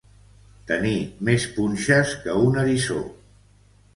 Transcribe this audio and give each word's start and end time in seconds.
Tenir 0.71 0.93
més 1.27 1.43
punxes 1.59 2.15
que 2.23 2.39
un 2.47 2.59
eriçó. 2.65 2.99